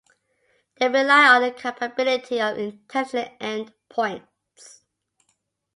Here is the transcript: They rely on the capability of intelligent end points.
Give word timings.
They 0.79 0.87
rely 0.89 1.27
on 1.27 1.43
the 1.43 1.51
capability 1.51 2.41
of 2.41 2.57
intelligent 2.57 3.35
end 3.39 3.71
points. 3.87 4.81